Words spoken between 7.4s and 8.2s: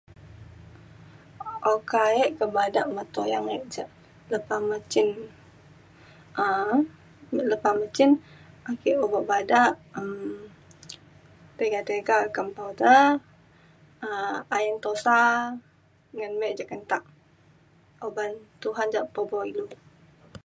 lepa me cin